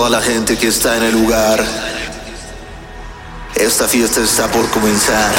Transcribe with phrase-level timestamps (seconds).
[0.00, 1.62] toda la gente que está en el lugar.
[3.54, 5.30] Esta fiesta está por comenzar.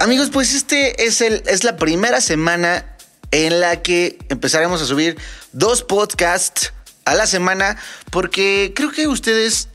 [0.00, 2.93] Amigos, pues este es el es la primera semana
[3.34, 5.18] en la que empezaremos a subir
[5.52, 6.72] dos podcasts
[7.04, 7.76] a la semana
[8.10, 9.68] porque creo que ustedes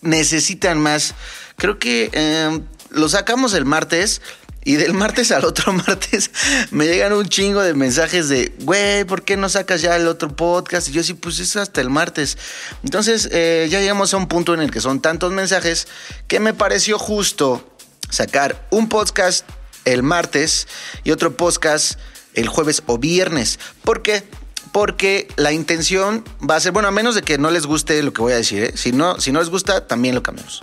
[0.00, 1.14] necesitan más.
[1.56, 2.60] Creo que eh,
[2.90, 4.20] lo sacamos el martes
[4.64, 6.32] y del martes al otro martes
[6.72, 10.34] me llegan un chingo de mensajes de, güey, ¿por qué no sacas ya el otro
[10.34, 10.88] podcast?
[10.88, 12.36] Y yo sí, pues es hasta el martes.
[12.82, 15.86] Entonces eh, ya llegamos a un punto en el que son tantos mensajes
[16.26, 17.76] que me pareció justo
[18.10, 19.48] sacar un podcast
[19.84, 20.66] el martes
[21.04, 21.96] y otro podcast
[22.34, 23.58] el jueves o viernes.
[23.84, 24.24] ¿Por qué?
[24.72, 28.12] Porque la intención va a ser, bueno, a menos de que no les guste lo
[28.12, 28.72] que voy a decir, ¿eh?
[28.74, 30.62] si, no, si no les gusta, también lo cambiamos.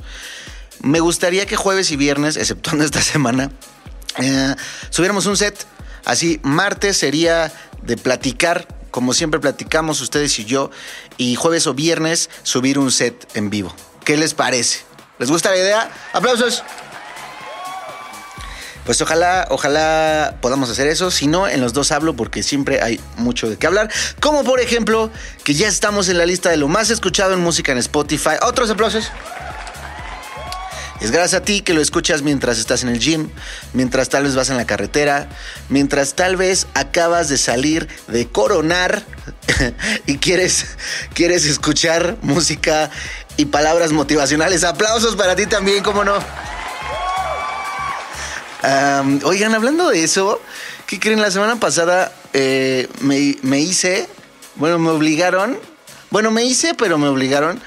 [0.81, 3.51] Me gustaría que jueves y viernes, exceptuando esta semana,
[4.17, 4.55] eh,
[4.89, 5.65] subiéramos un set.
[6.05, 7.51] Así, martes sería
[7.81, 10.69] de platicar, como siempre platicamos ustedes y yo,
[11.17, 13.75] y jueves o viernes subir un set en vivo.
[14.03, 14.79] ¿Qué les parece?
[15.17, 15.91] ¿Les gusta la idea?
[16.13, 16.63] ¡Aplausos!
[18.85, 21.09] Pues ojalá, ojalá podamos hacer eso.
[21.09, 23.91] Si no, en los dos hablo porque siempre hay mucho de qué hablar.
[24.19, 25.09] Como por ejemplo,
[25.43, 28.35] que ya estamos en la lista de lo más escuchado en música en Spotify.
[28.41, 29.11] Otros aplausos.
[31.01, 33.29] Es gracias a ti que lo escuchas mientras estás en el gym,
[33.73, 35.27] mientras tal vez vas en la carretera,
[35.67, 39.03] mientras tal vez acabas de salir de coronar
[40.05, 40.65] y quieres,
[41.13, 42.89] quieres escuchar música
[43.35, 44.63] y palabras motivacionales.
[44.63, 46.15] Aplausos para ti también, cómo no.
[49.23, 50.41] Oigan, hablando de eso,
[50.87, 51.21] ¿qué creen?
[51.21, 54.09] La semana pasada eh, me, me, hice,
[54.55, 55.59] bueno, me obligaron,
[56.09, 57.61] bueno, me hice, pero me obligaron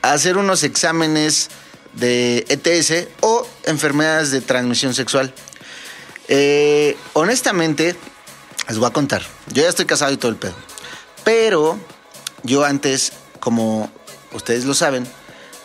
[0.00, 1.50] a hacer unos exámenes
[1.92, 5.34] de ETS o enfermedades de transmisión sexual.
[6.28, 7.94] Eh, honestamente,
[8.66, 10.54] les voy a contar, yo ya estoy casado y todo el pedo,
[11.22, 11.78] pero
[12.44, 13.90] yo antes, como
[14.32, 15.06] ustedes lo saben,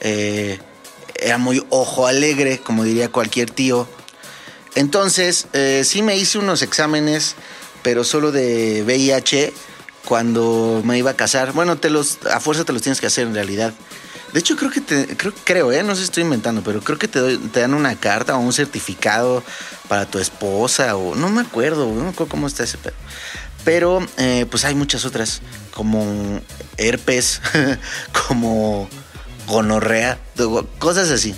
[0.02, 0.60] eh,
[1.14, 3.88] era muy ojo alegre, como diría cualquier tío
[4.76, 7.36] entonces, eh, sí me hice unos exámenes,
[7.82, 9.54] pero solo de VIH
[10.06, 11.54] cuando me iba a casar.
[11.54, 11.78] Bueno,
[12.32, 13.74] a fuerza te los tienes que hacer en realidad.
[14.34, 15.82] De hecho, creo que te, creo, creo, ¿eh?
[15.82, 18.40] no sé si estoy inventando, pero creo que te, doy, te dan una carta o
[18.40, 19.44] un certificado
[19.88, 22.96] para tu esposa o no me acuerdo, no me acuerdo cómo está ese pedo.
[23.64, 25.42] Pero eh, pues hay muchas otras,
[25.72, 26.42] como
[26.76, 27.42] herpes,
[28.28, 28.90] como
[29.48, 30.20] gonorrea,
[30.80, 31.34] cosas así.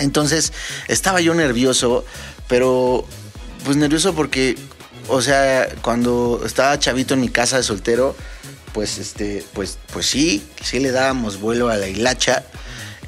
[0.00, 0.52] Entonces
[0.88, 2.04] estaba yo nervioso
[2.48, 3.06] pero
[3.64, 4.56] pues nervioso porque,
[5.08, 8.16] o sea, cuando estaba chavito en mi casa de soltero,
[8.72, 12.44] pues este, pues, pues sí, sí le dábamos vuelo a la hilacha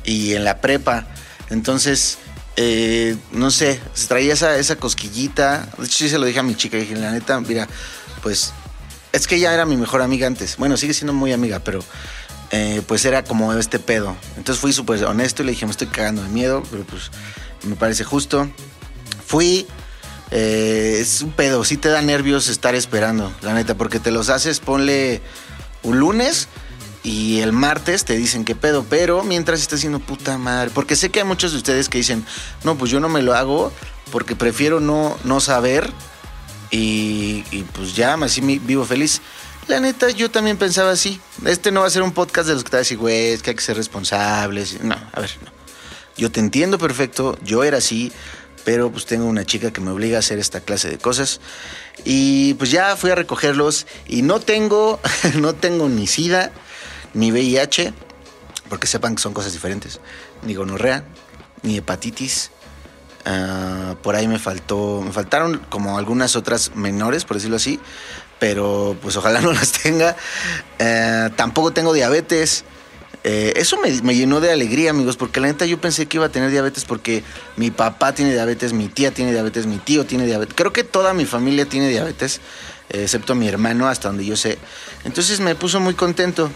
[0.04, 1.06] y en la prepa.
[1.50, 2.18] Entonces,
[2.56, 5.68] eh, no sé, traía esa, esa cosquillita.
[5.78, 7.68] De hecho, sí se lo dije a mi chica, dije, la neta, mira,
[8.22, 8.52] pues
[9.12, 10.56] es que ella era mi mejor amiga antes.
[10.56, 11.80] Bueno, sigue siendo muy amiga, pero
[12.50, 14.16] eh, pues era como este pedo.
[14.36, 17.10] Entonces fui súper honesto y le dije, me estoy cagando de miedo, pero pues
[17.62, 18.50] me parece justo.
[19.28, 19.66] Fui.
[20.30, 24.28] Eh, es un pedo, sí te da nervios estar esperando, la neta, porque te los
[24.28, 25.22] haces, ponle
[25.82, 26.48] un lunes
[27.02, 31.10] y el martes te dicen qué pedo, pero mientras estás haciendo puta madre, porque sé
[31.10, 32.26] que hay muchos de ustedes que dicen,
[32.64, 33.72] no, pues yo no me lo hago
[34.12, 35.90] porque prefiero no, no saber
[36.70, 39.22] y, y pues ya, así vivo feliz.
[39.66, 41.20] La neta, yo también pensaba así.
[41.44, 43.32] Este no va a ser un podcast de los que te va a decir, güey,
[43.32, 44.82] es que hay que ser responsables.
[44.82, 45.50] No, a ver, no.
[46.16, 48.10] Yo te entiendo perfecto, yo era así,
[48.64, 51.40] pero pues tengo una chica que me obliga a hacer esta clase de cosas.
[52.04, 55.00] Y pues ya fui a recogerlos y no tengo,
[55.36, 56.52] no tengo ni SIDA,
[57.14, 57.92] ni VIH,
[58.68, 60.00] porque sepan que son cosas diferentes,
[60.42, 61.04] ni gonorrea,
[61.62, 62.50] ni hepatitis.
[63.26, 67.78] Uh, por ahí me faltó, me faltaron como algunas otras menores, por decirlo así,
[68.38, 70.16] pero pues ojalá no las tenga.
[70.80, 72.64] Uh, tampoco tengo diabetes.
[73.30, 76.28] Eh, eso me, llenó de alegría, amigos, porque la neta yo pensé que iba a
[76.30, 77.22] tener diabetes porque
[77.56, 80.54] mi papá tiene diabetes, mi tía tiene diabetes, mi tío tiene diabetes.
[80.56, 82.40] Creo que toda mi familia tiene diabetes,
[82.88, 84.56] eh, excepto mi hermano, hasta donde yo sé.
[85.04, 86.50] Entonces me puso muy contento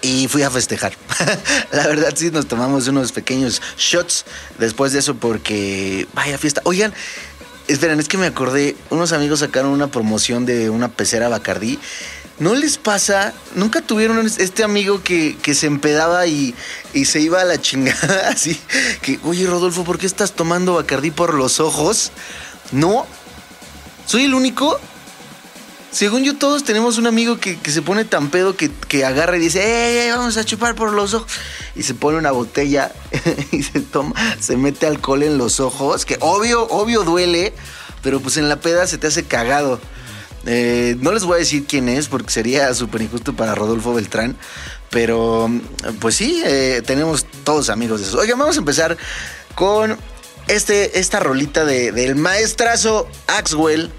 [0.00, 0.92] y fui a festejar.
[1.72, 4.26] la verdad sí, nos tomamos unos pequeños shots
[4.60, 6.62] después de eso porque vaya fiesta.
[6.66, 6.94] Oigan,
[7.66, 11.80] esperen, es que me acordé, unos amigos sacaron una promoción de una pecera Bacardí.
[12.40, 13.34] ¿No les pasa?
[13.54, 16.54] ¿Nunca tuvieron este amigo que, que se empedaba y,
[16.94, 18.28] y, se iba a la chingada?
[18.32, 18.58] Así
[19.02, 22.12] que, oye Rodolfo, ¿por qué estás tomando Bacardí por los ojos?
[22.72, 23.06] No.
[24.06, 24.80] ¿Soy el único?
[25.92, 29.36] Según yo, todos tenemos un amigo que, que se pone tan pedo que, que agarra
[29.36, 31.30] y dice, ¡eh, vamos a chupar por los ojos!
[31.76, 32.90] Y se pone una botella
[33.52, 37.52] y se toma, se mete alcohol en los ojos, que obvio, obvio duele,
[38.02, 39.78] pero pues en la peda se te hace cagado.
[40.46, 44.36] Eh, no les voy a decir quién es porque sería súper injusto para Rodolfo Beltrán,
[44.90, 45.50] pero
[46.00, 48.18] pues sí, eh, tenemos todos amigos de esos.
[48.18, 48.96] Oigan, vamos a empezar
[49.54, 49.96] con
[50.48, 53.90] este, esta rolita de, del maestrazo Axwell.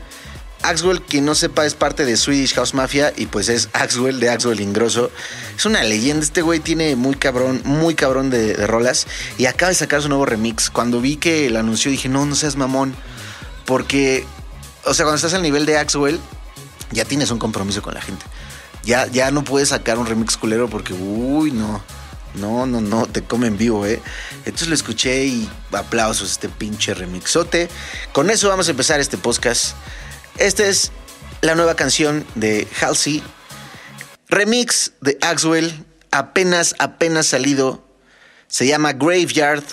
[0.64, 4.30] Axwell, quien no sepa, es parte de Swedish House Mafia y pues es Axwell de
[4.30, 5.10] Axwell Ingrosso.
[5.58, 9.08] Es una leyenda, este güey tiene muy cabrón, muy cabrón de, de rolas
[9.40, 10.70] y acaba de sacar su nuevo remix.
[10.70, 12.94] Cuando vi que el anunció dije, no, no seas mamón,
[13.66, 14.26] porque,
[14.86, 16.20] o sea, cuando estás al nivel de Axwell,
[16.92, 18.26] ya tienes un compromiso con la gente.
[18.84, 21.84] Ya, ya no puedes sacar un remix culero porque, uy, no.
[22.34, 24.02] No, no, no, te comen vivo, ¿eh?
[24.46, 27.70] Entonces lo escuché y aplausos, este pinche remixote.
[28.14, 29.76] Con eso vamos a empezar este podcast.
[30.38, 30.92] Esta es
[31.42, 33.22] la nueva canción de Halsey.
[34.30, 35.86] Remix de Axwell.
[36.12, 37.86] Apenas, apenas salido.
[38.48, 39.64] Se llama Graveyard.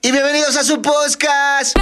[0.00, 1.76] Y bienvenidos a su podcast.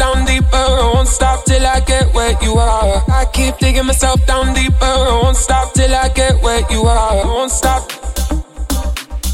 [0.00, 0.64] Down deeper.
[0.82, 3.04] I won't stop till I get where you are.
[3.20, 4.92] I keep digging myself down deeper.
[5.12, 7.22] I won't stop till I get where you are.
[7.22, 7.82] I won't stop.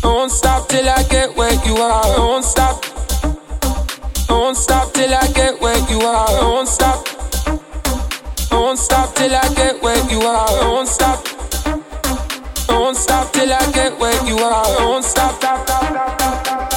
[0.02, 2.04] I won't stop till I get where you are.
[2.04, 2.84] I won't stop.
[4.28, 6.28] I won't stop till I get where you are.
[6.28, 7.00] I won't stop.
[8.50, 10.48] I won't stop till I get where you are.
[10.50, 11.20] I won't stop.
[12.68, 14.66] I won't stop till I get where you are.
[14.80, 15.40] I won't stop.
[15.40, 16.75] stop, stop, stop, stop, stop.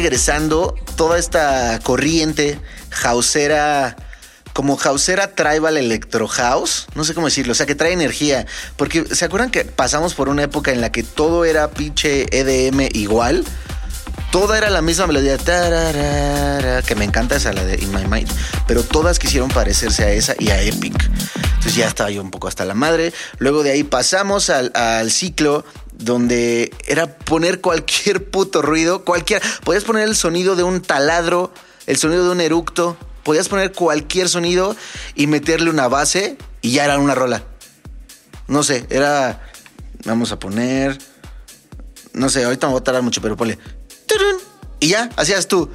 [0.00, 2.58] Regresando toda esta corriente
[3.04, 3.96] hausera
[4.54, 9.04] como hausera tribal electro house, no sé cómo decirlo, o sea, que trae energía, porque
[9.14, 13.44] ¿se acuerdan que pasamos por una época en la que todo era pinche EDM igual?
[14.32, 18.30] Toda era la misma melodía, que me encanta esa, la de In My Mind,
[18.66, 21.10] pero todas quisieron parecerse a esa y a Epic.
[21.44, 23.12] Entonces ya estaba yo un poco hasta la madre.
[23.38, 25.64] Luego de ahí pasamos al ciclo
[26.00, 29.42] donde era poner cualquier puto ruido, cualquier...
[29.64, 31.52] Podías poner el sonido de un taladro,
[31.86, 34.74] el sonido de un eructo, podías poner cualquier sonido
[35.14, 37.44] y meterle una base y ya era una rola.
[38.48, 39.46] No sé, era...
[40.04, 40.98] Vamos a poner...
[42.12, 43.58] No sé, ahorita me voy a tardar mucho, pero ponle...
[44.80, 45.70] Y ya, hacías tú...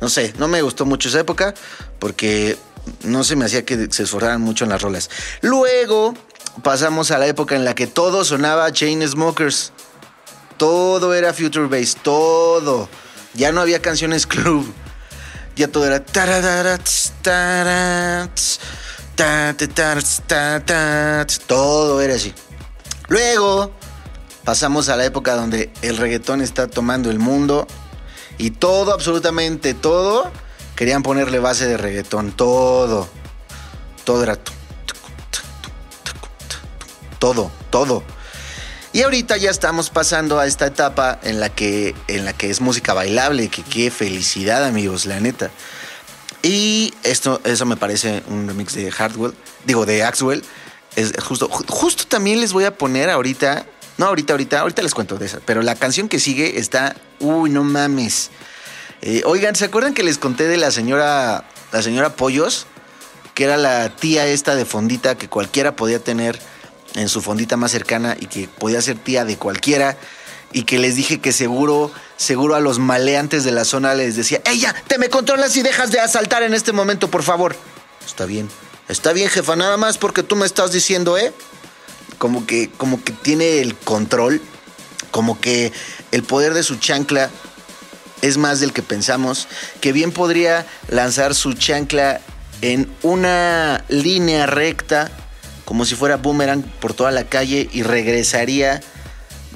[0.00, 1.54] No sé, no me gustó mucho esa época
[1.98, 2.56] porque
[3.04, 5.10] no se me hacía que se esforzaran mucho en las rolas.
[5.42, 6.14] Luego
[6.62, 9.72] pasamos a la época en la que todo sonaba Chain Smokers.
[10.56, 12.88] Todo era Future Bass, todo.
[13.34, 14.72] Ya no había canciones club.
[15.56, 16.00] Ya todo era.
[21.46, 22.34] Todo era así.
[23.08, 23.72] Luego
[24.44, 27.66] pasamos a la época donde el reggaetón está tomando el mundo
[28.38, 30.30] y todo, absolutamente todo,
[30.76, 32.32] querían ponerle base de reggaetón.
[32.32, 33.08] Todo.
[34.04, 34.36] Todo era.
[34.36, 34.52] tu,
[37.20, 38.02] Todo, todo.
[38.92, 42.60] Y ahorita ya estamos pasando a esta etapa en la que, en la que es
[42.60, 45.50] música bailable, que qué felicidad, amigos, la neta.
[46.42, 49.34] Y esto, eso me parece un remix de Hardwell,
[49.64, 50.42] digo, de Axwell.
[50.96, 53.64] Es justo, ju- justo también les voy a poner ahorita,
[53.98, 57.48] no ahorita, ahorita, ahorita les cuento de esa, pero la canción que sigue está, uy,
[57.50, 58.30] no mames.
[59.02, 62.66] Eh, oigan, ¿se acuerdan que les conté de la señora, la señora Pollos?
[63.34, 66.40] Que era la tía esta de fondita que cualquiera podía tener
[66.94, 69.96] en su fondita más cercana y que podía ser tía de cualquiera
[70.52, 74.40] y que les dije que seguro, seguro a los maleantes de la zona les decía,
[74.44, 77.54] ella, te me controlas y dejas de asaltar en este momento, por favor.
[78.04, 78.48] Está bien,
[78.88, 81.32] está bien, jefa, nada más porque tú me estás diciendo, ¿eh?
[82.18, 84.42] Como que, como que tiene el control,
[85.10, 85.72] como que
[86.10, 87.30] el poder de su chancla
[88.22, 89.48] es más del que pensamos,
[89.80, 92.20] que bien podría lanzar su chancla
[92.60, 95.10] en una línea recta,
[95.70, 98.80] como si fuera boomerang por toda la calle y regresaría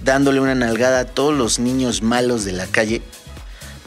[0.04, 3.02] dándole una nalgada a todos los niños malos de la calle.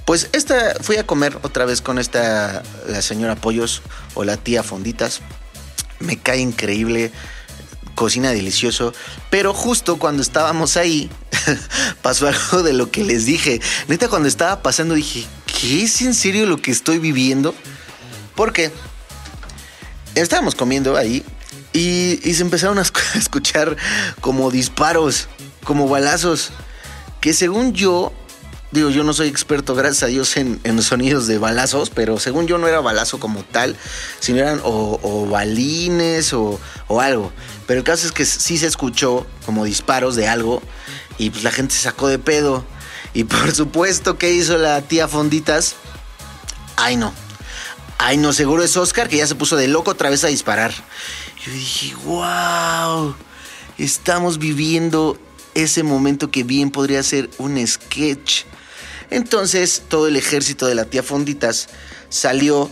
[0.03, 3.81] Pues esta fui a comer otra vez con esta la señora Pollos
[4.13, 5.21] o la tía Fonditas.
[5.99, 7.13] Me cae increíble,
[7.95, 8.93] cocina delicioso,
[9.29, 11.09] pero justo cuando estábamos ahí
[12.01, 13.61] pasó algo de lo que les dije.
[13.87, 17.55] Neta cuando estaba pasando dije, ¿qué es en serio lo que estoy viviendo?
[18.35, 18.69] Porque
[20.13, 21.23] estábamos comiendo ahí
[21.77, 23.75] y, se empezaron a esc- a escuchar
[24.21, 25.27] como disparos,
[25.63, 26.51] como balazos,
[27.21, 28.13] que según yo,
[28.71, 32.47] digo, yo no soy experto, gracias a Dios, en, en sonidos de balazos, pero según
[32.47, 33.75] yo no era balazo como tal,
[34.19, 37.31] sino eran o, o balines o, o algo.
[37.65, 40.61] Pero el caso es que sí se escuchó como disparos de algo
[41.17, 42.65] y pues la gente se sacó de pedo.
[43.13, 45.75] Y por supuesto, ¿qué hizo la tía Fonditas?
[46.75, 47.13] Ay, no.
[47.97, 50.71] Ay, no, seguro es Oscar que ya se puso de loco otra vez a disparar.
[51.43, 53.15] Yo dije, wow,
[53.77, 55.19] estamos viviendo
[55.53, 58.43] ese momento que bien podría ser un sketch.
[59.09, 61.69] Entonces, todo el ejército de la tía Fonditas
[62.09, 62.71] salió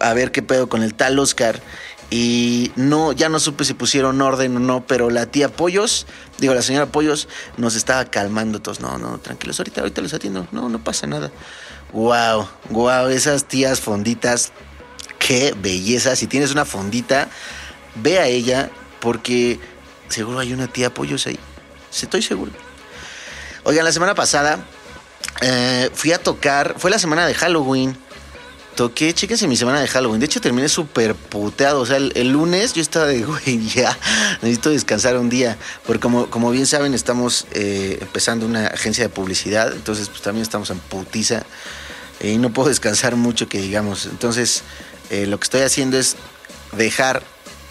[0.00, 1.60] a ver qué pedo con el tal Oscar.
[2.10, 6.06] Y no, ya no supe si pusieron orden o no, pero la tía Pollos,
[6.38, 8.80] digo, la señora Pollos, nos estaba calmando todos.
[8.80, 10.46] No, no, tranquilos, ahorita, ahorita los atiendo.
[10.50, 11.30] No, no pasa nada.
[11.92, 14.52] Wow, wow, esas tías fonditas,
[15.18, 16.16] qué belleza.
[16.16, 17.28] Si tienes una fondita,
[17.94, 18.70] ve a ella
[19.00, 19.58] porque
[20.08, 21.38] seguro hay una tía Pollos ahí.
[21.90, 22.52] Estoy seguro.
[23.64, 24.64] Oigan, la semana pasada
[25.40, 27.96] eh, fui a tocar, fue la semana de Halloween.
[28.76, 30.20] Toqué, chéquense mi semana de Halloween.
[30.20, 31.80] De hecho, terminé súper puteado.
[31.80, 33.98] O sea, el, lunes yo estaba de, güey, ya,
[34.40, 35.58] necesito descansar un día.
[35.86, 39.72] Porque como, como bien saben, estamos eh, empezando una agencia de publicidad.
[39.72, 41.44] Entonces, pues también estamos en putiza.
[42.22, 44.06] y no puedo descansar mucho, que digamos.
[44.06, 44.62] Entonces,
[45.10, 46.16] eh, lo que estoy haciendo es
[46.72, 47.22] dejar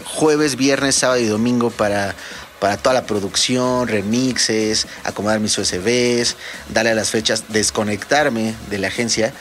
[0.04, 2.14] jueves, viernes, sábado y domingo para,
[2.60, 6.36] para toda la producción, remixes, acomodar mis USBs,
[6.68, 9.32] darle a las fechas, desconectarme de la agencia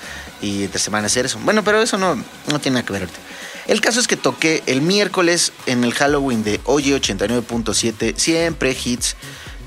[0.42, 1.40] y entre semana hacer eso.
[1.44, 3.20] Bueno, pero eso no, no tiene nada que ver ahorita.
[3.68, 9.16] El caso es que toqué el miércoles en el Halloween de Oye 89.7, siempre hits,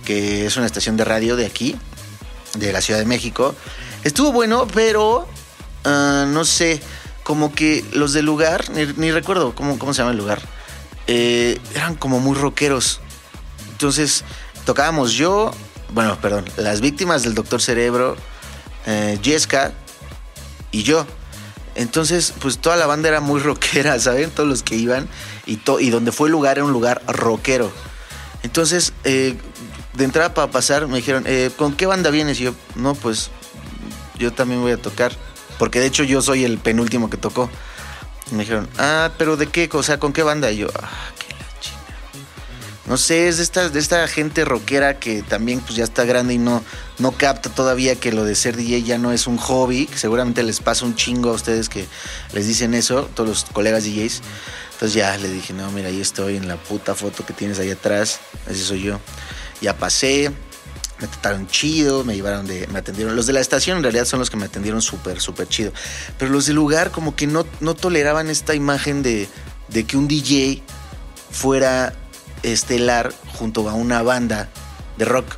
[0.05, 1.77] que es una estación de radio de aquí,
[2.55, 3.55] de la Ciudad de México.
[4.03, 5.29] Estuvo bueno, pero
[5.85, 6.81] ah, no sé,
[7.23, 10.43] como que los del lugar, ni, ni recuerdo cómo, cómo se llama el lugar,
[11.07, 13.01] eh, eran como muy rockeros.
[13.71, 14.25] Entonces
[14.65, 15.53] tocábamos yo,
[15.93, 18.17] bueno, perdón, las víctimas del Doctor Cerebro,
[18.87, 19.73] eh, Jessica
[20.71, 21.07] y yo.
[21.75, 24.31] Entonces, pues toda la banda era muy rockera, ¿saben?
[24.31, 25.09] Todos los que iban
[25.47, 27.73] y, y donde fue el lugar era un lugar rockero.
[28.43, 29.37] Entonces, eh,
[29.95, 32.41] de entrada para pasar, me dijeron, eh, ¿con qué banda vienes?
[32.41, 33.31] Y yo, no, pues
[34.19, 35.13] yo también voy a tocar.
[35.59, 37.51] Porque de hecho yo soy el penúltimo que tocó.
[38.31, 39.69] Me dijeron, ah, pero ¿de qué?
[39.73, 40.51] O sea, ¿con qué banda?
[40.51, 42.19] Y yo, ah, qué la chinga.
[42.87, 46.35] No sé, es de esta, de esta gente rockera que también pues ya está grande
[46.35, 46.63] y no,
[46.99, 49.89] no capta todavía que lo de ser DJ ya no es un hobby.
[49.95, 51.87] seguramente les pasa un chingo a ustedes que
[52.33, 54.23] les dicen eso, todos los colegas DJs.
[54.73, 57.71] Entonces ya le dije, no, mira, ahí estoy en la puta foto que tienes ahí
[57.71, 58.21] atrás.
[58.49, 59.01] Ese soy yo.
[59.61, 60.33] Ya pasé,
[61.03, 63.15] me trataron chido, me llevaron de, me atendieron.
[63.17, 65.73] Los de la estación en realidad son los que me atendieron súper, súper chido.
[66.19, 69.29] Pero los del lugar como que no, no toleraban esta imagen de,
[69.69, 70.63] de que un DJ
[71.31, 71.93] fuera
[72.43, 74.49] estelar junto a una banda
[74.97, 75.37] de rock.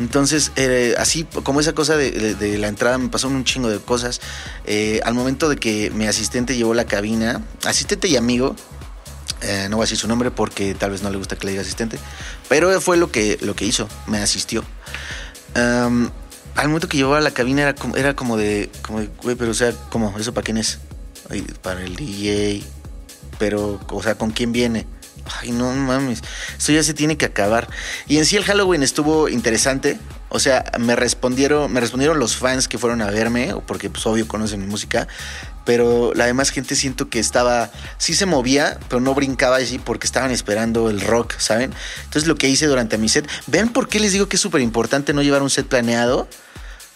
[0.00, 3.78] Entonces, eh, así como esa cosa de, de- la entrada, me pasó un chingo de
[3.80, 4.20] cosas.
[4.64, 8.54] Eh, al momento de que mi asistente llevó la cabina, asistente y amigo,
[9.42, 11.52] eh, no voy a decir su nombre porque tal vez no le gusta que le
[11.52, 11.98] diga asistente,
[12.48, 14.64] pero fue lo que, lo que hizo, me asistió.
[15.54, 16.10] Am,
[16.54, 19.36] al momento que llevó a la cabina era como, era como de, como de, güey,
[19.36, 20.16] pero o sea, ¿cómo?
[20.18, 20.78] ¿Eso para quién es?
[21.30, 22.64] Ay, para el DJ,
[23.38, 24.86] pero, o sea, ¿con quién viene?
[25.40, 26.22] Ay, no mames,
[26.56, 27.68] eso ya se tiene que acabar.
[28.06, 29.98] Y en sí el Halloween estuvo interesante.
[30.30, 34.28] O sea, me respondieron, me respondieron los fans que fueron a verme, porque pues obvio
[34.28, 35.08] conocen mi música,
[35.68, 40.06] pero la demás gente siento que estaba, sí se movía, pero no brincaba así porque
[40.06, 41.74] estaban esperando el rock, ¿saben?
[42.04, 44.62] Entonces lo que hice durante mi set, ¿ven por qué les digo que es súper
[44.62, 46.26] importante no llevar un set planeado?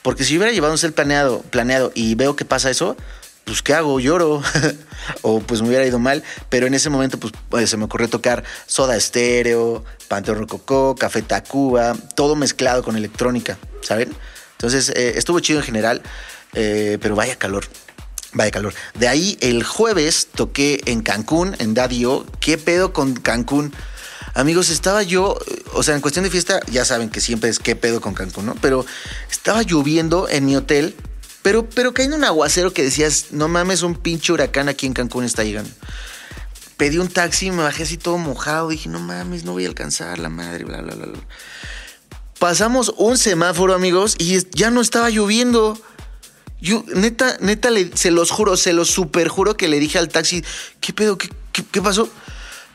[0.01, 2.97] Porque si hubiera llevado un set planeado, planeado y veo que pasa eso,
[3.45, 4.01] pues ¿qué hago?
[4.01, 4.43] Lloro.
[5.21, 6.23] o pues me hubiera ido mal.
[6.49, 11.21] Pero en ese momento pues, pues, se me ocurrió tocar Soda Estéreo, Panteón Rococó, Café
[11.21, 14.17] Tacuba, todo mezclado con electrónica, ¿saben?
[14.53, 16.01] Entonces eh, estuvo chido en general,
[16.55, 17.67] eh, pero vaya calor.
[18.33, 18.75] Vaya calor.
[18.95, 22.27] De ahí el jueves toqué en Cancún, en Dadio.
[22.41, 23.75] ¿Qué pedo con Cancún?
[24.35, 27.59] Amigos, estaba yo, eh, o sea, en cuestión de fiesta, ya saben que siempre es
[27.59, 28.55] qué pedo con Cancún, ¿no?
[28.63, 28.87] Pero
[29.31, 30.97] estaba lloviendo en mi hotel,
[31.43, 35.25] pero, pero cayendo un aguacero que decías, no mames, un pinche huracán aquí en Cancún
[35.25, 35.71] está llegando.
[36.79, 40.19] Pedí un taxi, me bajé así todo mojado, dije, no mames, no voy a alcanzar
[40.19, 41.07] la madre, bla, bla, bla.
[41.07, 41.21] bla.
[42.39, 45.79] Pasamos un semáforo, amigos, y ya no estaba lloviendo.
[46.63, 50.09] Yo, neta, neta, le- se los juro, se los super juro que le dije al
[50.09, 50.45] taxi,
[50.81, 51.19] ¿qué pedo?
[51.19, 52.09] ¿Qué, qué, qué pasó?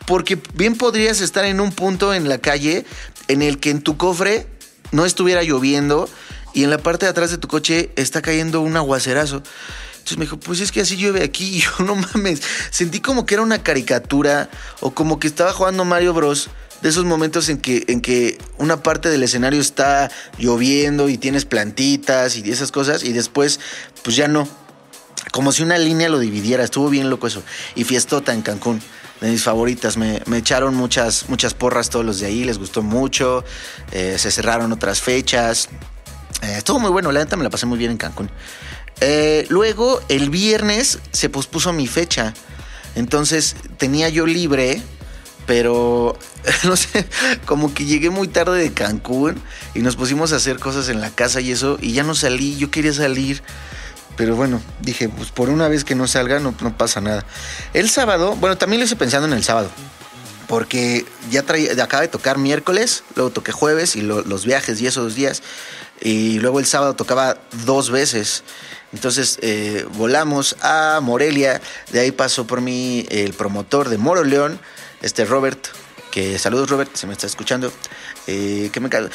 [0.05, 2.85] Porque bien podrías estar en un punto en la calle
[3.29, 4.45] en el que en tu cofre
[4.91, 6.09] no estuviera lloviendo
[6.53, 9.41] y en la parte de atrás de tu coche está cayendo un aguacerazo.
[9.93, 11.45] Entonces me dijo, pues es que así llueve aquí.
[11.57, 14.49] Y yo, no mames, sentí como que era una caricatura
[14.81, 16.49] o como que estaba jugando Mario Bros.
[16.81, 21.45] De esos momentos en que, en que una parte del escenario está lloviendo y tienes
[21.45, 23.59] plantitas y esas cosas y después
[24.03, 24.47] pues ya no.
[25.31, 27.43] Como si una línea lo dividiera, estuvo bien loco eso.
[27.75, 28.81] Y fiestota en Cancún,
[29.21, 29.97] de mis favoritas.
[29.97, 33.43] Me, me echaron muchas, muchas porras todos los de ahí, les gustó mucho.
[33.91, 35.69] Eh, se cerraron otras fechas.
[36.41, 38.29] Eh, estuvo muy bueno, la neta me la pasé muy bien en Cancún.
[39.01, 42.33] Eh, luego, el viernes se pospuso mi fecha.
[42.95, 44.81] Entonces tenía yo libre,
[45.47, 46.15] pero
[46.63, 47.07] no sé,
[47.47, 49.41] como que llegué muy tarde de Cancún
[49.73, 52.55] y nos pusimos a hacer cosas en la casa y eso, y ya no salí,
[52.57, 53.41] yo quería salir.
[54.17, 57.23] Pero bueno, dije, pues por una vez que no salga no, no pasa nada.
[57.73, 59.69] El sábado, bueno, también lo hice pensando en el sábado.
[60.47, 64.87] Porque ya traía, acaba de tocar miércoles, luego toqué jueves y lo- los viajes y
[64.87, 65.43] esos días.
[66.01, 68.43] Y luego el sábado tocaba dos veces.
[68.93, 71.61] Entonces eh, volamos a Morelia.
[71.91, 74.57] De ahí pasó por mí el promotor de Moro León,
[75.01, 75.67] este Robert.
[76.11, 77.71] Que saludos Robert, se me está escuchando.
[78.27, 79.09] Eh, que me cae.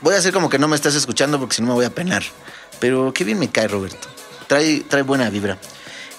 [0.00, 1.94] Voy a hacer como que no me estás escuchando porque si no me voy a
[1.94, 2.22] penar.
[2.80, 4.08] Pero qué bien me cae Roberto.
[4.46, 5.58] Trae, trae buena vibra.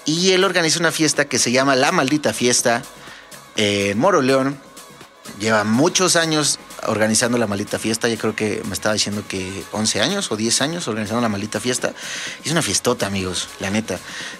[0.04, 2.82] Y él organiza una fiesta que se llama La Maldita Fiesta
[3.56, 4.60] en Moro León.
[5.38, 8.08] Lleva muchos años organizando la maldita fiesta.
[8.08, 11.60] Yo creo que me estaba diciendo que 11 años o 10 años organizando la maldita
[11.60, 11.92] fiesta.
[12.44, 13.98] Es una fiestota, amigos, la neta.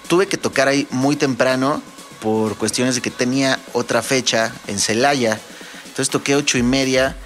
[0.08, 1.82] Tuve que tocar ahí muy temprano
[2.20, 5.38] por cuestiones de que tenía otra fecha en Celaya.
[5.84, 7.16] Entonces toqué ocho y media.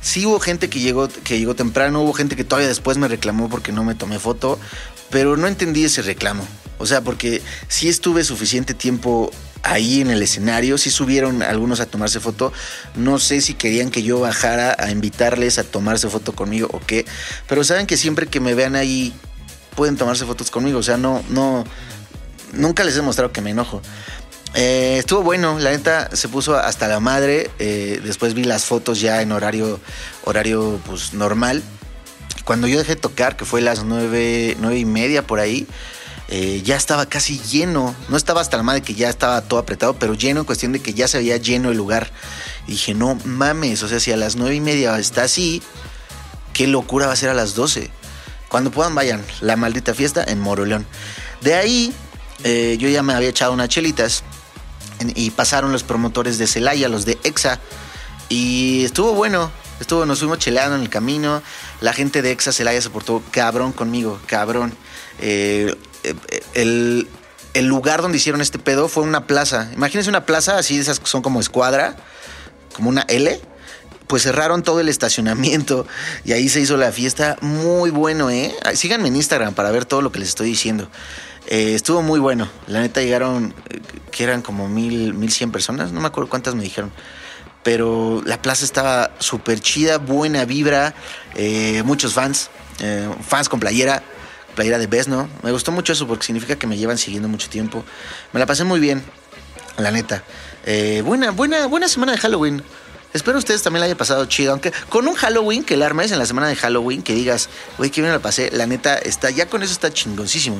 [0.00, 3.48] Sí hubo gente que llegó, que llegó temprano, hubo gente que todavía después me reclamó
[3.48, 4.58] porque no me tomé foto,
[5.10, 6.46] pero no entendí ese reclamo.
[6.78, 9.30] O sea, porque sí estuve suficiente tiempo
[9.62, 12.52] ahí en el escenario, sí subieron algunos a tomarse foto.
[12.94, 17.06] No sé si querían que yo bajara a invitarles a tomarse foto conmigo o qué,
[17.48, 19.14] pero saben que siempre que me vean ahí
[19.74, 20.78] pueden tomarse fotos conmigo.
[20.78, 21.64] O sea, no, no,
[22.52, 23.80] nunca les he mostrado que me enojo.
[24.56, 27.50] Eh, estuvo bueno, la neta se puso hasta la madre.
[27.58, 29.80] eh, después vi las fotos ya en horario,
[30.24, 31.62] horario pues, normal.
[32.44, 35.66] Cuando yo dejé de tocar, que fue las nueve, nueve y media por ahí,
[36.28, 37.96] eh, ya estaba casi lleno.
[38.08, 40.80] No estaba hasta la madre que ya estaba todo apretado, pero lleno en cuestión de
[40.80, 42.10] que ya se había lleno el lugar.
[42.68, 45.62] Y dije, no mames, o sea, si a las nueve y media está así,
[46.52, 47.90] qué locura va a ser a las 12.
[48.48, 49.24] Cuando puedan, vayan.
[49.40, 50.86] La maldita fiesta en Moroleón.
[51.40, 51.92] De ahí,
[52.44, 54.22] yo ya me había echado unas chelitas
[55.14, 57.60] y pasaron los promotores de Celaya, los de EXA.
[58.28, 59.50] Y estuvo bueno.
[59.80, 61.42] Estuvo, nos fuimos cheleando en el camino.
[61.80, 64.72] La gente de EXA Celaya se portó cabrón conmigo, cabrón.
[65.20, 66.14] Eh, eh,
[66.54, 67.08] el,
[67.54, 69.70] el lugar donde hicieron este pedo fue una plaza.
[69.74, 71.96] Imagínense una plaza así, esas que son como escuadra,
[72.74, 73.40] como una L
[74.06, 75.86] pues cerraron todo el estacionamiento
[76.24, 77.36] y ahí se hizo la fiesta.
[77.40, 78.54] Muy bueno, ¿eh?
[78.74, 80.88] Síganme en Instagram para ver todo lo que les estoy diciendo.
[81.46, 82.48] Eh, estuvo muy bueno.
[82.66, 83.80] La neta llegaron, eh,
[84.10, 86.90] que eran como mil, mil cien personas, no me acuerdo cuántas me dijeron.
[87.62, 90.94] Pero la plaza estaba súper chida, buena vibra,
[91.34, 92.50] eh, muchos fans,
[93.26, 94.02] fans con playera,
[94.54, 95.28] playera de Besno.
[95.42, 97.82] Me gustó mucho eso porque significa que me llevan siguiendo mucho tiempo.
[98.32, 99.02] Me la pasé muy bien,
[99.78, 100.22] la neta.
[101.04, 102.62] Buena, buena, buena semana de Halloween.
[103.14, 104.52] Espero ustedes también la haya pasado chido.
[104.52, 107.88] Aunque con un Halloween que la armes en la semana de Halloween, que digas, güey,
[107.88, 110.56] que bien la pasé, la neta, está, ya con eso está chingoncísimo.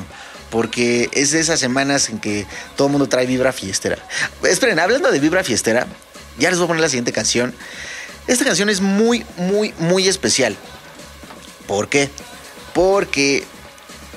[0.49, 3.97] Porque es de esas semanas en que todo el mundo trae vibra fiestera.
[4.43, 5.87] Esperen, hablando de vibra fiestera,
[6.37, 7.53] ya les voy a poner la siguiente canción.
[8.27, 10.55] Esta canción es muy, muy, muy especial.
[11.67, 12.09] ¿Por qué?
[12.73, 13.43] Porque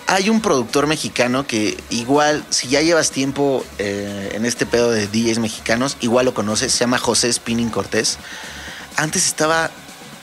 [0.07, 5.07] hay un productor mexicano que igual, si ya llevas tiempo eh, en este pedo de
[5.07, 8.19] DJs mexicanos, igual lo conoces, se llama José Spinning Cortés.
[8.97, 9.71] Antes estaba,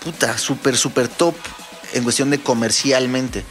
[0.04, 1.36] puta, súper, súper top
[1.96, 3.44] en cuestión de comercialmente.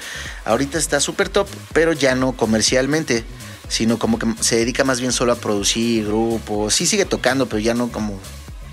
[0.44, 3.24] Ahorita está súper top, pero ya no comercialmente,
[3.68, 6.74] sino como que se dedica más bien solo a producir grupos.
[6.74, 8.20] Sí sigue tocando, pero ya no como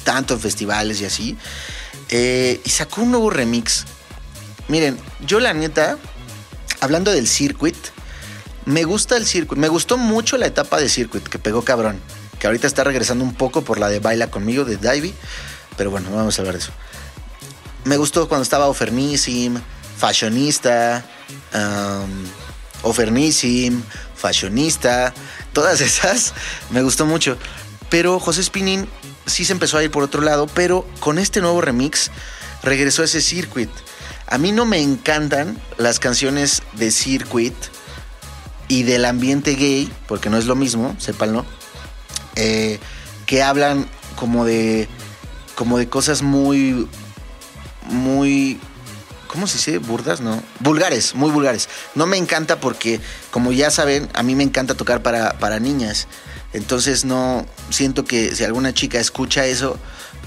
[0.03, 1.37] tanto en festivales y así.
[2.09, 3.85] Eh, y sacó un nuevo remix.
[4.67, 5.97] Miren, yo la neta,
[6.81, 7.77] hablando del circuit,
[8.65, 9.57] me gusta el circuit.
[9.57, 12.01] Me gustó mucho la etapa de circuit que pegó cabrón.
[12.39, 15.13] Que ahorita está regresando un poco por la de Baila conmigo de Divey.
[15.77, 16.73] Pero bueno, vamos a hablar de eso.
[17.83, 19.59] Me gustó cuando estaba Ofernissim,
[19.97, 21.03] Fashionista,
[21.53, 22.25] um,
[24.15, 25.13] Fashionista,
[25.53, 26.33] todas esas.
[26.69, 27.37] Me gustó mucho.
[27.89, 28.87] Pero José Spinning
[29.25, 30.47] sí se empezó a ir por otro lado.
[30.53, 32.11] Pero con este nuevo remix
[32.63, 33.69] regresó a ese circuit.
[34.27, 37.53] A mí no me encantan las canciones de circuit
[38.67, 41.45] y del ambiente gay, porque no es lo mismo, sépanlo,
[42.37, 42.79] eh,
[43.25, 44.87] que hablan como de,
[45.55, 46.87] como de cosas muy,
[47.87, 48.59] muy,
[49.27, 49.77] ¿cómo se dice?
[49.77, 50.41] Burdas, ¿no?
[50.59, 51.69] Vulgares, muy vulgares.
[51.95, 52.99] No me encanta porque,
[53.31, 56.07] como ya saben, a mí me encanta tocar para, para niñas.
[56.53, 59.77] Entonces no siento que si alguna chica escucha eso,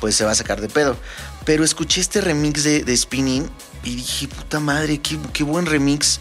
[0.00, 0.96] pues se va a sacar de pedo.
[1.44, 3.50] Pero escuché este remix de, de Spinning
[3.82, 6.20] y dije, puta madre, qué, qué buen remix.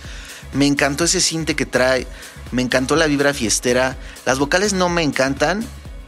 [0.51, 2.05] Me encantó ese cinte que trae.
[2.51, 3.97] Me encantó la vibra fiestera.
[4.25, 5.65] Las vocales no me encantan,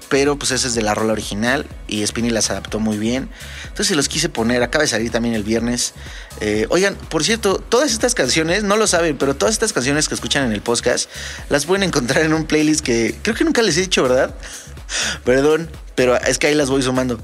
[0.09, 3.29] pero pues ese es de la rola original y Spinning las adaptó muy bien.
[3.63, 4.63] Entonces se los quise poner.
[4.63, 5.93] Acaba de salir también el viernes.
[6.41, 10.15] Eh, oigan, por cierto, todas estas canciones, no lo saben, pero todas estas canciones que
[10.15, 11.09] escuchan en el podcast
[11.49, 14.35] las pueden encontrar en un playlist que creo que nunca les he dicho, ¿verdad?
[15.23, 17.19] Perdón, pero es que ahí las voy sumando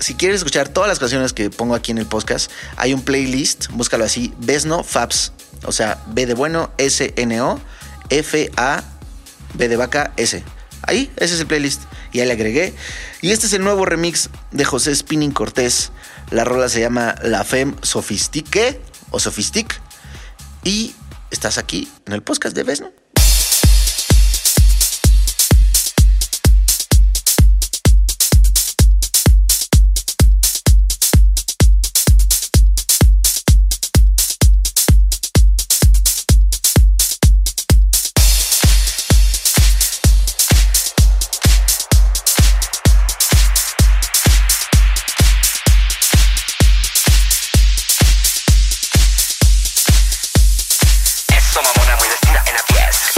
[0.00, 3.68] si quieres escuchar todas las canciones que pongo aquí en el podcast, hay un playlist,
[3.68, 5.32] búscalo así, Besno Fabs,
[5.64, 7.60] o sea, B de bueno, S-N-O,
[8.08, 8.84] F-A,
[9.54, 10.42] B de vaca, S.
[10.82, 11.82] Ahí, ese es el playlist.
[12.12, 12.74] Y ahí le agregué.
[13.20, 15.92] Y este es el nuevo remix de José Spinning Cortés.
[16.30, 19.76] La rola se llama La Femme Sophistique o Sophistique.
[20.64, 20.94] Y
[21.30, 22.99] estás aquí en el podcast de Besno.
[51.50, 53.09] Eso mamona muy vestida en la pies.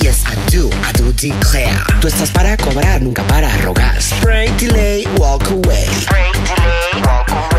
[0.00, 3.96] Yes I do, I do declare Tú estás para cobrar, nunca para rogar.
[3.98, 5.88] Spray, delay, walk away.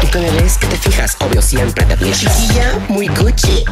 [0.01, 2.19] Tú que me que te fijas, obvio siempre te ríes.
[2.19, 3.65] Chiquilla, muy Gucci.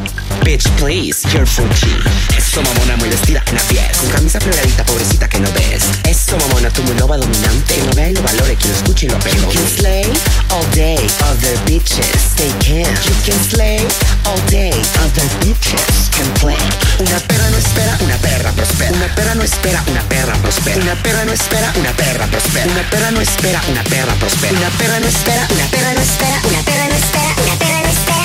[0.44, 1.96] Bitch, please, you're Fuji.
[2.36, 5.84] Eso mamona muy vestida en la pies Con camisa floradita, pobrecita que no ves.
[6.06, 7.76] Eso mamona, tu nova dominante.
[7.76, 10.06] Que lo vea y lo valore, que lo escuche y lo perdone You can slay
[10.50, 10.98] all day,
[11.30, 12.34] other bitches.
[12.36, 12.92] They can.
[13.06, 13.80] You can slay
[14.26, 14.74] all day,
[15.06, 16.58] other bitches can play.
[17.00, 18.92] Una perra no espera, una perra prospera.
[18.92, 22.72] Una perra no espera, una perra prospera Una perra no espera, una perra prospera.
[22.72, 24.58] Una perra no espera, una perra prospera.
[24.58, 27.90] Una perra no espera, una perra no espera Una perra no espera, una perra no
[27.90, 28.24] espera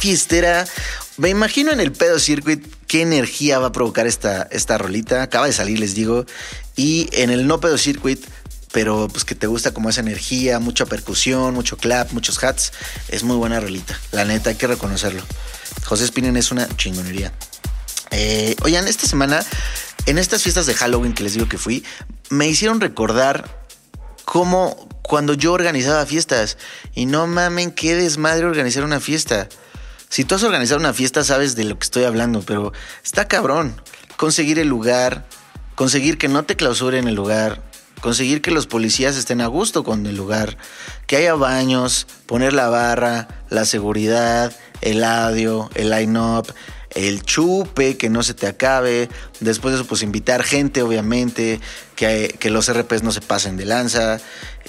[0.00, 0.66] fiestera.
[1.18, 5.22] Me imagino en el pedo circuit qué energía va a provocar esta, esta rolita.
[5.22, 6.24] Acaba de salir, les digo.
[6.76, 8.24] Y en el no pedo circuit,
[8.72, 12.72] pero pues que te gusta como esa energía, mucha percusión, mucho clap, muchos hats.
[13.08, 13.98] Es muy buena rolita.
[14.12, 15.22] La neta, hay que reconocerlo.
[15.84, 17.32] José Spinen es una chingonería.
[18.10, 19.44] Eh, oigan, esta semana,
[20.06, 21.84] en estas fiestas de Halloween que les digo que fui,
[22.30, 23.60] me hicieron recordar
[24.24, 26.56] cómo cuando yo organizaba fiestas.
[26.94, 29.48] Y no mamen, qué desmadre organizar una fiesta.
[30.10, 32.72] Si tú has organizado una fiesta, sabes de lo que estoy hablando, pero
[33.04, 33.80] está cabrón.
[34.16, 35.24] Conseguir el lugar,
[35.76, 37.62] conseguir que no te clausuren el lugar,
[38.00, 40.58] conseguir que los policías estén a gusto con el lugar,
[41.06, 46.52] que haya baños, poner la barra, la seguridad, el audio, el line-up,
[46.90, 49.08] el chupe, que no se te acabe.
[49.38, 51.60] Después de eso, pues invitar gente, obviamente,
[51.94, 54.18] que, que los RPs no se pasen de lanza.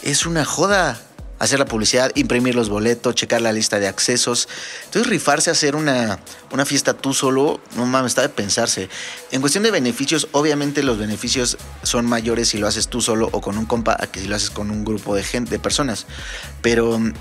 [0.04, 1.02] Es una joda
[1.42, 4.48] hacer la publicidad, imprimir los boletos, checar la lista de accesos.
[4.86, 6.20] Entonces, rifarse a hacer una,
[6.52, 8.90] una fiesta tú solo, no mames, está de pensarse.
[9.32, 13.42] En cuestión de beneficios, obviamente los beneficios son mayores si lo haces tú solo o
[13.42, 16.06] con un compa a que si lo haces con un grupo de gente, de personas.
[16.62, 17.12] Pero mm,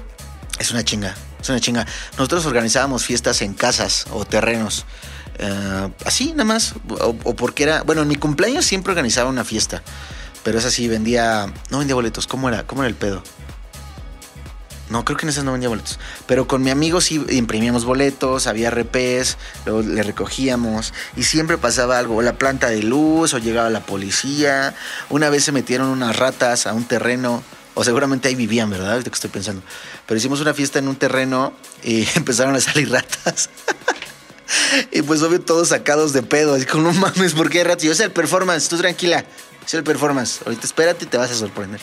[0.58, 1.16] es una chinga.
[1.40, 1.86] Es una chinga.
[2.18, 4.84] Nosotros organizábamos fiestas en casas o terrenos.
[5.38, 6.74] Eh, así, nada más.
[6.90, 7.84] O porque era.
[7.84, 9.82] Bueno, en mi cumpleaños siempre organizaba una fiesta.
[10.44, 11.50] Pero es así, vendía.
[11.70, 12.26] No vendía boletos.
[12.26, 12.66] ¿Cómo era?
[12.66, 13.22] ¿Cómo era el pedo?
[14.90, 15.98] No, creo que en esas no vendía boletos.
[16.26, 21.96] Pero con mi amigo sí imprimíamos boletos, había RPs, luego le recogíamos y siempre pasaba
[21.98, 24.74] algo, la planta de luz, o llegaba la policía.
[25.08, 27.42] Una vez se metieron unas ratas a un terreno,
[27.74, 28.92] o seguramente ahí vivían, ¿verdad?
[28.92, 29.62] Ahorita que estoy pensando.
[30.06, 31.52] Pero hicimos una fiesta en un terreno
[31.84, 33.48] y empezaron a salir ratas.
[34.90, 37.84] y pues obvio todos sacados de pedo, así como no mames, ¿por qué hay ratas?
[37.84, 39.24] Yo es el performance, tú tranquila,
[39.64, 40.40] es el performance.
[40.44, 41.80] Ahorita espérate y te vas a sorprender.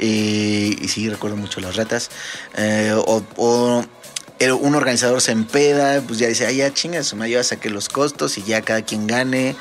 [0.00, 2.10] Y, sí, recuerdo mucho las ratas.
[2.56, 3.84] Eh, o,
[4.58, 8.38] un organizador se empeda, pues ya dice, ay, ya chingas, me yo saqué los costos
[8.38, 9.54] y ya cada quien gane.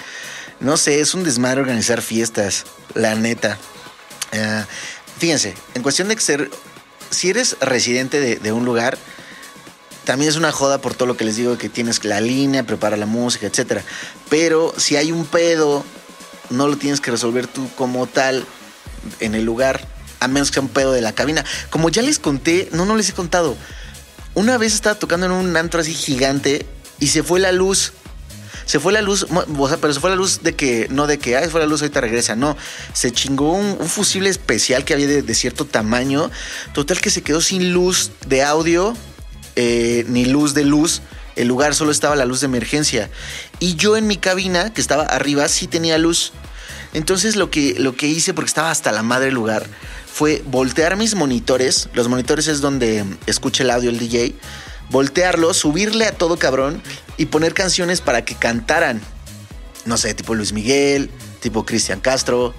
[0.61, 3.57] No sé, es un desmadre organizar fiestas, la neta.
[4.31, 4.63] Eh,
[5.17, 6.49] fíjense, en cuestión de ser,
[7.09, 8.97] si eres residente de, de un lugar,
[10.05, 12.95] también es una joda por todo lo que les digo, que tienes la línea, prepara
[12.95, 13.83] la música, etcétera.
[14.29, 15.83] Pero si hay un pedo,
[16.49, 18.45] no lo tienes que resolver tú como tal
[19.19, 19.85] en el lugar,
[20.19, 21.45] a menos que sea un pedo de la cabina.
[21.69, 23.55] Como ya les conté, no, no les he contado.
[24.35, 26.65] Una vez estaba tocando en un antro así gigante
[26.99, 27.93] y se fue la luz.
[28.65, 29.25] Se fue la luz,
[29.57, 31.59] o sea, pero se fue la luz de que, no de que, ay, se fue
[31.59, 32.55] la luz, ahorita regresa, no.
[32.93, 36.29] Se chingó un, fusible especial que había de, de cierto tamaño.
[36.73, 38.95] Total que se quedó sin luz de audio,
[39.55, 41.01] eh, ni luz de luz.
[41.35, 43.09] El lugar solo estaba la luz de emergencia.
[43.59, 46.31] Y yo en mi cabina, que estaba arriba, sí tenía luz.
[46.93, 49.65] Entonces lo que, lo que hice, porque estaba hasta la madre lugar,
[50.19, 51.87] fue voltear mis monitores.
[51.93, 54.35] Los monitores es donde escucha el audio el DJ.
[54.89, 56.83] Voltearlos, subirle a todo cabrón
[57.15, 58.99] y poner canciones para que cantaran.
[59.85, 62.53] No sé, tipo Luis Miguel, tipo Cristian Castro,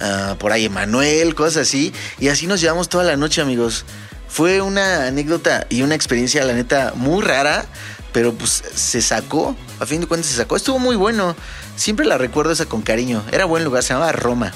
[0.00, 1.92] ah, por ahí Emanuel, cosas así.
[2.18, 3.84] Y así nos llevamos toda la noche, amigos.
[4.26, 7.66] Fue una anécdota y una experiencia, la neta, muy rara,
[8.12, 9.54] pero pues se sacó.
[9.78, 10.56] A fin de cuentas se sacó.
[10.56, 11.36] Estuvo muy bueno.
[11.76, 13.22] Siempre la recuerdo esa con cariño.
[13.30, 14.52] Era buen lugar, se llamaba Roma.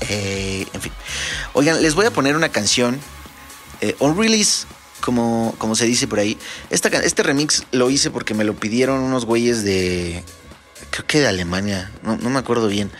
[0.00, 0.92] Eh, en fin.
[1.54, 3.00] Oigan, les voy a poner una canción.
[3.80, 4.66] eh, on release,
[5.00, 6.38] como, como se dice por ahí.
[6.70, 10.24] Esta, este remix lo hice porque me lo pidieron unos güeyes de.
[10.90, 11.92] Creo que de Alemania.
[12.02, 12.90] No, no me acuerdo bien.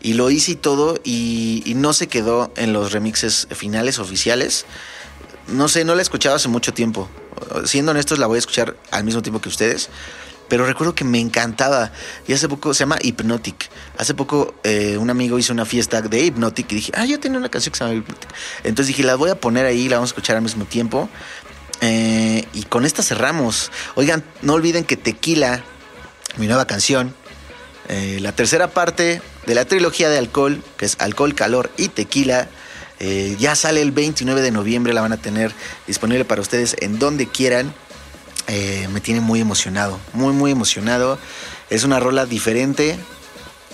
[0.00, 0.98] Y lo hice y todo.
[1.04, 4.64] Y, y no se quedó en los remixes finales oficiales.
[5.46, 7.08] No sé, no la he escuchado hace mucho tiempo.
[7.64, 9.88] Siendo honestos, la voy a escuchar al mismo tiempo que ustedes.
[10.48, 11.92] Pero recuerdo que me encantaba.
[12.26, 13.68] Y hace poco se llama Hypnotic.
[13.98, 17.38] Hace poco eh, un amigo hizo una fiesta de Hypnotic y dije, ah, yo tenía
[17.38, 18.28] una canción que se llama Hypnotic.
[18.64, 21.08] Entonces dije, la voy a poner ahí, la vamos a escuchar al mismo tiempo.
[21.80, 23.70] Eh, y con esta cerramos.
[23.94, 25.62] Oigan, no olviden que Tequila,
[26.38, 27.14] mi nueva canción,
[27.88, 32.48] eh, la tercera parte de la trilogía de alcohol, que es Alcohol, Calor y Tequila.
[33.38, 35.52] ya sale el 29 de noviembre, la van a tener
[35.86, 37.72] disponible para ustedes en donde quieran.
[38.48, 41.18] Eh, me tiene muy emocionado, muy, muy emocionado.
[41.68, 42.98] Es una rola diferente,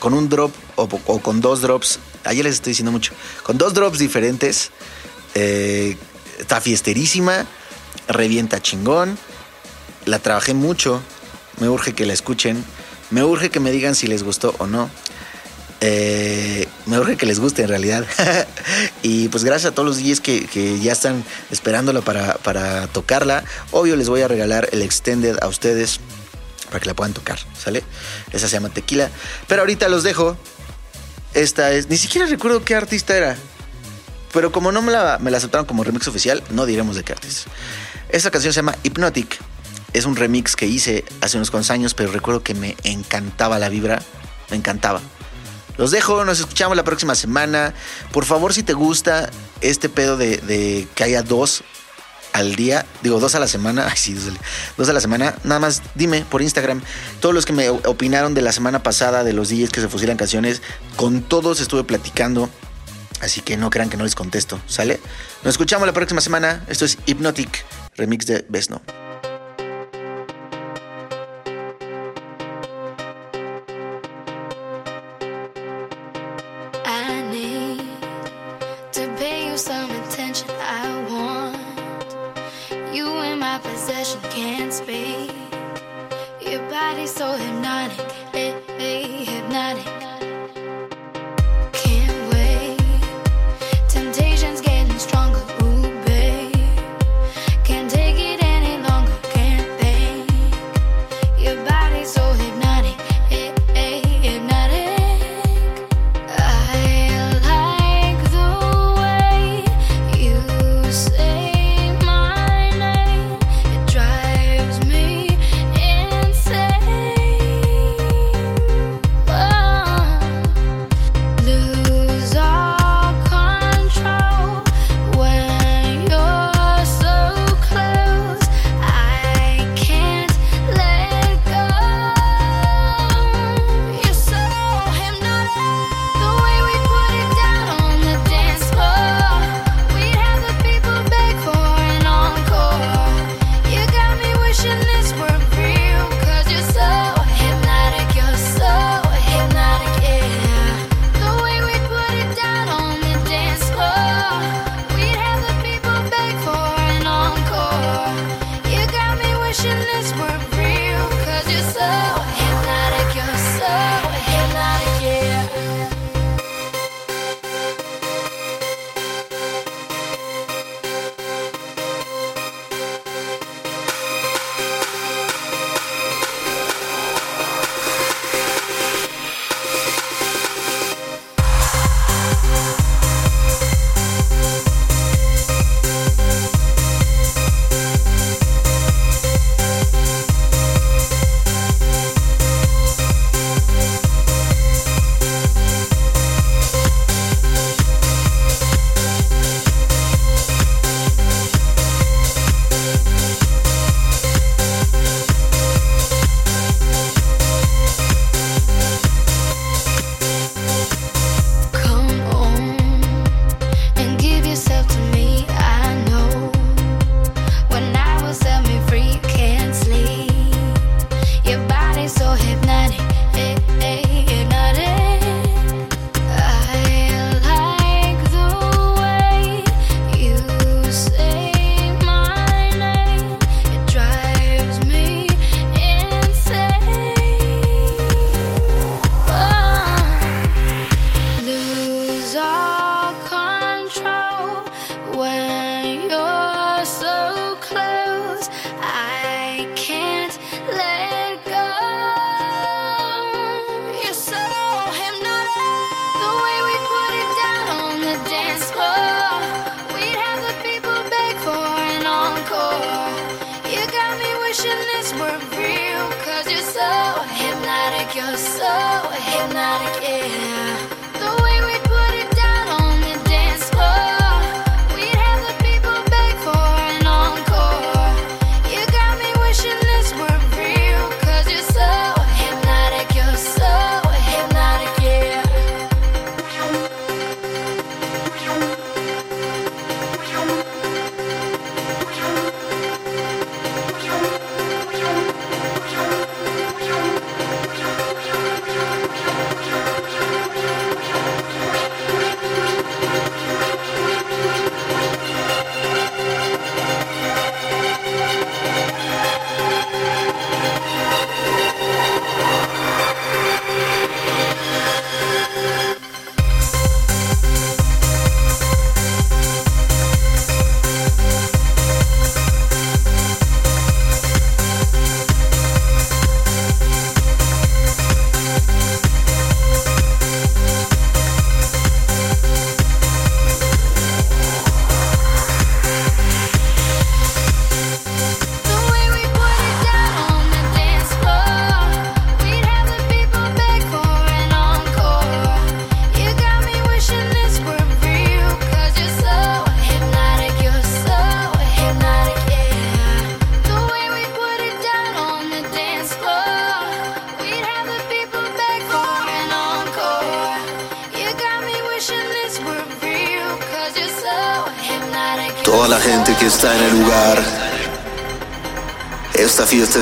[0.01, 0.89] con un drop o,
[1.21, 2.01] con dos drops.
[2.25, 3.13] Ayer les estoy diciendo mucho,
[3.45, 4.73] con dos drops diferentes.
[5.37, 5.97] Eh,
[6.39, 7.47] está fiesterísima,
[8.09, 9.17] revienta chingón.
[10.07, 11.01] La trabajé mucho,
[11.61, 12.65] me urge que la escuchen.
[13.11, 14.91] Me urge que me digan si les gustó o no.
[15.81, 18.05] Eh, me urge que les guste en realidad.
[19.03, 23.45] y pues gracias a todos los DJs que, que ya están esperándola para, para tocarla.
[23.71, 26.01] Obvio les voy a regalar el extended a ustedes
[26.69, 27.85] para que la puedan tocar, ¿sale?
[28.33, 29.11] Esa se llama Tequila.
[29.47, 30.37] Pero ahorita los dejo.
[31.33, 31.89] Esta es...
[31.89, 33.37] Ni siquiera recuerdo qué artista era.
[34.33, 37.13] Pero como no me la, me la aceptaron como remix oficial, no diremos de qué
[37.13, 37.51] artista.
[38.09, 39.39] Esta canción se llama Hypnotic.
[39.93, 43.69] Es un remix que hice hace unos cuantos años, pero recuerdo que me encantaba la
[43.69, 44.03] vibra.
[44.51, 45.01] Me encantaba.
[45.77, 47.75] Los dejo, nos escuchamos la próxima semana.
[48.13, 51.65] Por favor, si te gusta este pedo de, que haya dos
[52.33, 54.17] al día, digo dos a la semana, ay sí,
[54.77, 56.83] dos a la semana, nada más dime por Instagram,
[57.21, 60.17] todos los que me opinaron de la semana pasada de los DJs que se fusilan
[60.17, 60.61] canciones,
[60.97, 62.51] con todos estuve platicando,
[63.21, 65.01] así que no crean que no les contesto, ¿sale?
[65.45, 67.65] Nos escuchamos la próxima semana, esto es Hypnotic,
[67.97, 68.83] remix de Besno.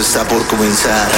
[0.02, 1.08] Está por comenzar.